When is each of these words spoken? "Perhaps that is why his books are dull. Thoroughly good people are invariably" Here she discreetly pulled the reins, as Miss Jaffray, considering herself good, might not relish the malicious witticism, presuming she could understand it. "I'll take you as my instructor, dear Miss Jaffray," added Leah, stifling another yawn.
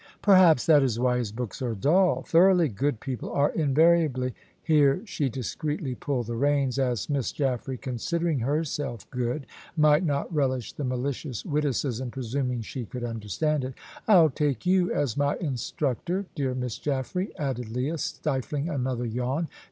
"Perhaps 0.23 0.65
that 0.65 0.81
is 0.81 0.99
why 0.99 1.19
his 1.19 1.31
books 1.31 1.61
are 1.61 1.75
dull. 1.75 2.23
Thoroughly 2.23 2.69
good 2.69 2.99
people 2.99 3.31
are 3.33 3.51
invariably" 3.51 4.33
Here 4.63 5.03
she 5.05 5.29
discreetly 5.29 5.93
pulled 5.93 6.25
the 6.25 6.35
reins, 6.35 6.79
as 6.79 7.07
Miss 7.07 7.31
Jaffray, 7.31 7.77
considering 7.79 8.39
herself 8.39 9.07
good, 9.11 9.45
might 9.77 10.03
not 10.03 10.33
relish 10.33 10.73
the 10.73 10.83
malicious 10.83 11.45
witticism, 11.45 12.09
presuming 12.09 12.61
she 12.61 12.83
could 12.83 13.03
understand 13.03 13.63
it. 13.63 13.75
"I'll 14.07 14.31
take 14.31 14.65
you 14.65 14.91
as 14.91 15.15
my 15.15 15.35
instructor, 15.37 16.25
dear 16.33 16.55
Miss 16.55 16.79
Jaffray," 16.79 17.27
added 17.37 17.69
Leah, 17.69 17.99
stifling 17.99 18.69
another 18.69 19.05
yawn. 19.05 19.49